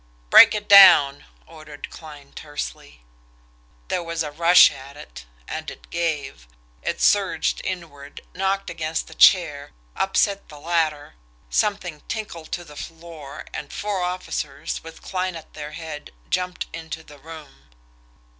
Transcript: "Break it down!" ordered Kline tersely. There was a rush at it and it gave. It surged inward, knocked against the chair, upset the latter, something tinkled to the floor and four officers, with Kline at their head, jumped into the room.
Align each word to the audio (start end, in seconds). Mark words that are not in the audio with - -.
"Break 0.31 0.55
it 0.55 0.67
down!" 0.67 1.25
ordered 1.45 1.91
Kline 1.91 2.33
tersely. 2.33 3.03
There 3.87 4.01
was 4.01 4.23
a 4.23 4.31
rush 4.31 4.71
at 4.71 4.97
it 4.97 5.27
and 5.47 5.69
it 5.69 5.91
gave. 5.91 6.47
It 6.81 6.99
surged 6.99 7.61
inward, 7.63 8.21
knocked 8.33 8.71
against 8.71 9.05
the 9.05 9.13
chair, 9.13 9.73
upset 9.95 10.49
the 10.49 10.59
latter, 10.59 11.13
something 11.51 12.01
tinkled 12.07 12.51
to 12.53 12.63
the 12.63 12.75
floor 12.75 13.45
and 13.53 13.71
four 13.71 14.01
officers, 14.01 14.83
with 14.83 15.03
Kline 15.03 15.35
at 15.35 15.53
their 15.53 15.73
head, 15.73 16.09
jumped 16.31 16.65
into 16.73 17.03
the 17.03 17.19
room. 17.19 17.69